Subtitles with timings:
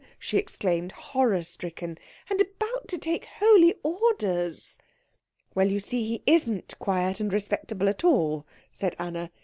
[0.17, 1.95] she exclaimed, horror stricken.
[2.27, 4.79] "And about to take holy orders!"
[5.53, 9.29] "Well, you see he isn't quiet and respectable at all," said Anna.